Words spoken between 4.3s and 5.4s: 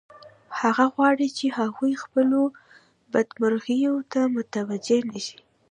متوجه نشي